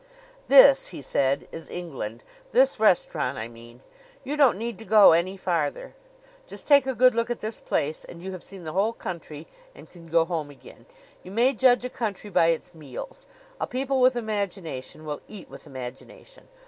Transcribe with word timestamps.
"This," 0.47 0.87
he 0.87 0.99
said, 0.99 1.47
"is 1.51 1.69
England 1.69 2.23
this 2.53 2.79
restaurant, 2.79 3.37
I 3.37 3.47
mean. 3.47 3.81
You 4.23 4.35
don't 4.35 4.57
need 4.57 4.79
to 4.79 4.83
go 4.83 5.11
any 5.11 5.37
farther. 5.37 5.93
Just 6.47 6.65
take 6.65 6.87
a 6.87 6.95
good 6.95 7.13
look 7.13 7.29
at 7.29 7.39
this 7.39 7.59
place 7.59 8.03
and 8.03 8.23
you 8.23 8.31
have 8.31 8.41
seen 8.41 8.63
the 8.63 8.71
whole 8.73 8.93
country 8.93 9.45
and 9.75 9.87
can 9.91 10.07
go 10.07 10.25
home 10.25 10.49
again. 10.49 10.87
You 11.21 11.29
may 11.29 11.53
judge 11.53 11.85
a 11.85 11.89
country 11.91 12.31
by 12.31 12.47
its 12.47 12.73
meals. 12.73 13.27
A 13.59 13.67
people 13.67 14.01
with 14.01 14.15
imagination 14.15 15.05
will 15.05 15.21
eat 15.27 15.51
with 15.51 15.67
imagination. 15.67 16.47